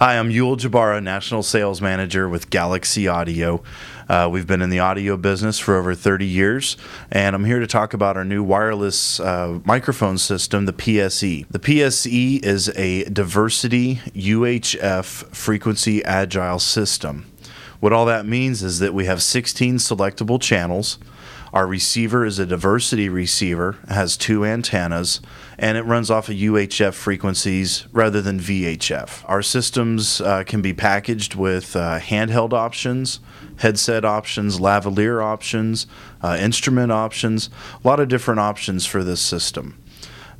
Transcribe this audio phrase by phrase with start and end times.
[0.00, 3.62] Hi, I'm Yul Jabara, National Sales Manager with Galaxy Audio.
[4.08, 6.76] Uh, we've been in the audio business for over 30 years,
[7.12, 11.46] and I'm here to talk about our new wireless uh, microphone system, the PSE.
[11.48, 17.26] The PSE is a diversity UHF frequency agile system.
[17.78, 20.98] What all that means is that we have 16 selectable channels.
[21.54, 25.20] Our receiver is a diversity receiver, has two antennas,
[25.56, 29.24] and it runs off of UHF frequencies rather than VHF.
[29.26, 33.20] Our systems uh, can be packaged with uh, handheld options,
[33.58, 35.86] headset options, lavalier options,
[36.24, 37.50] uh, instrument options,
[37.84, 39.78] a lot of different options for this system.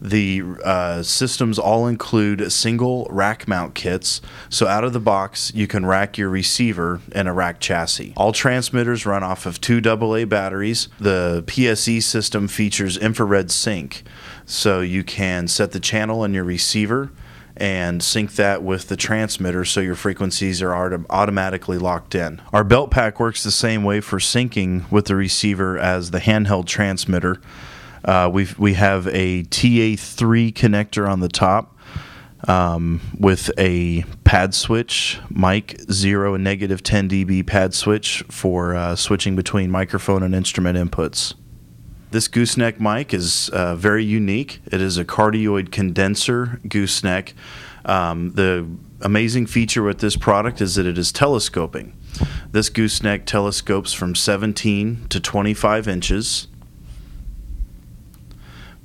[0.05, 5.67] The uh, systems all include single rack mount kits, so out of the box you
[5.67, 8.13] can rack your receiver in a rack chassis.
[8.15, 10.89] All transmitters run off of two AA batteries.
[11.01, 14.03] The PSE system features infrared sync,
[14.45, 17.11] so you can set the channel on your receiver
[17.57, 22.43] and sync that with the transmitter so your frequencies are autom- automatically locked in.
[22.53, 26.67] Our belt pack works the same way for syncing with the receiver as the handheld
[26.67, 27.41] transmitter.
[28.05, 31.77] Uh, we we have a TA3 connector on the top
[32.49, 38.95] um, with a pad switch, mic zero and negative 10 dB pad switch for uh,
[38.97, 41.35] switching between microphone and instrument inputs.
[42.11, 44.61] This gooseneck mic is uh, very unique.
[44.67, 47.35] It is a cardioid condenser gooseneck.
[47.85, 48.67] Um, the
[49.01, 51.97] amazing feature with this product is that it is telescoping.
[52.53, 56.47] This gooseneck telescopes from 17 to 25 inches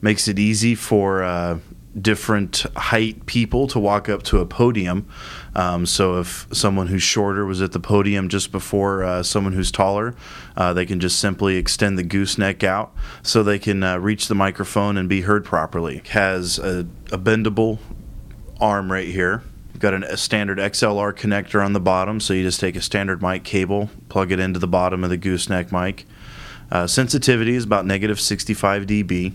[0.01, 1.59] makes it easy for uh,
[1.99, 5.07] different height people to walk up to a podium.
[5.55, 9.71] Um, so if someone who's shorter was at the podium just before uh, someone who's
[9.71, 10.15] taller,
[10.55, 12.93] uh, they can just simply extend the gooseneck out
[13.23, 16.01] so they can uh, reach the microphone and be heard properly.
[16.09, 17.79] Has a, a bendable
[18.59, 19.43] arm right here.
[19.79, 23.21] Got an, a standard XLR connector on the bottom, so you just take a standard
[23.21, 26.05] mic cable, plug it into the bottom of the gooseneck mic.
[26.71, 29.33] Uh, sensitivity is about negative 65 dB.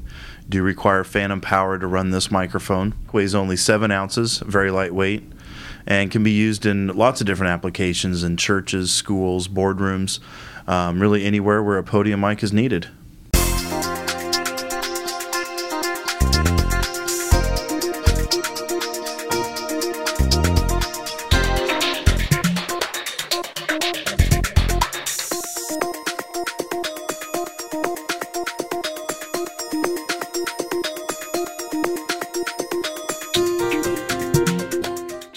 [0.49, 2.95] Do require phantom power to run this microphone.
[3.13, 5.25] Weighs only 7 ounces, very lightweight,
[5.87, 10.21] and can be used in lots of different applications in churches, schools, boardrooms,
[10.69, 12.89] um, really anywhere where a podium mic is needed.